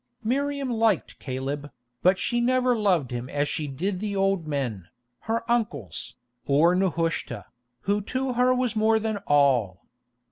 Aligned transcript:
Miriam 0.23 0.67
liked 0.71 1.19
Caleb, 1.19 1.69
but 2.01 2.17
she 2.17 2.41
never 2.41 2.75
loved 2.75 3.11
him 3.11 3.29
as 3.29 3.47
she 3.47 3.67
did 3.67 3.99
the 3.99 4.15
old 4.15 4.47
men, 4.47 4.87
her 5.19 5.43
uncles, 5.47 6.15
or 6.47 6.73
Nehushta, 6.73 7.45
who 7.81 8.01
to 8.01 8.33
her 8.33 8.51
was 8.51 8.75
more 8.75 8.97
than 8.97 9.17
all. 9.27 9.85